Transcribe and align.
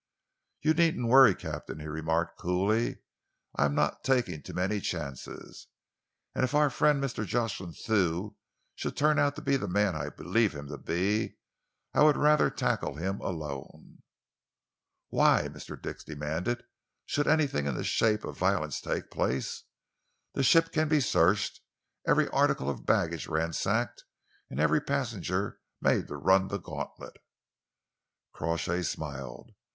"You 0.63 0.73
needn't 0.73 1.09
worry, 1.09 1.35
Captain," 1.35 1.79
he 1.79 1.85
remarked 1.85 2.39
coolly. 2.39 3.01
"I 3.55 3.65
am 3.65 3.75
not 3.75 4.03
taking 4.03 4.41
too 4.41 4.53
many 4.53 4.79
chances, 4.81 5.67
and 6.33 6.43
if 6.43 6.55
our 6.55 6.71
friend 6.71 6.99
Mr. 7.03 7.23
Jocelyn 7.23 7.73
Thew 7.73 8.35
should 8.73 8.97
turn 8.97 9.19
out 9.19 9.35
to 9.35 9.43
be 9.43 9.57
the 9.57 9.67
man 9.67 9.95
I 9.95 10.09
believe 10.09 10.55
him 10.55 10.65
to 10.69 10.79
be, 10.79 11.37
I 11.93 12.01
would 12.01 12.17
rather 12.17 12.49
tackle 12.49 12.95
him 12.95 13.19
alone." 13.19 13.99
"Why," 15.09 15.49
Mr. 15.49 15.79
Dix 15.79 16.03
demanded, 16.03 16.63
"should 17.05 17.27
anything 17.27 17.67
in 17.67 17.75
the 17.75 17.83
shape 17.83 18.23
of 18.23 18.35
violence 18.35 18.81
take 18.81 19.11
place? 19.11 19.65
The 20.33 20.41
ship 20.41 20.71
can 20.71 20.87
be 20.87 20.99
searched, 20.99 21.61
every 22.07 22.27
article 22.29 22.71
of 22.71 22.87
baggage 22.87 23.27
ransacked, 23.27 24.03
and 24.49 24.59
every 24.59 24.81
passenger 24.81 25.59
made 25.79 26.07
to 26.07 26.15
run 26.17 26.47
the 26.47 26.57
gauntlet." 26.57 27.17
Crawshay 28.33 28.81
smiled. 28.81 29.51